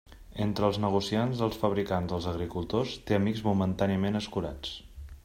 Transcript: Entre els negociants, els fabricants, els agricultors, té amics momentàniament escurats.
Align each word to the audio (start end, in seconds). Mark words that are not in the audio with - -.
Entre 0.43 0.63
els 0.67 0.79
negociants, 0.85 1.43
els 1.47 1.59
fabricants, 1.63 2.15
els 2.19 2.29
agricultors, 2.31 2.97
té 3.11 3.19
amics 3.19 3.45
momentàniament 3.49 4.19
escurats. 4.25 4.73